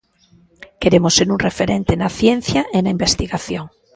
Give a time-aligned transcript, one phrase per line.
[0.81, 3.65] Queremos ser un referente na ciencia e na investigación.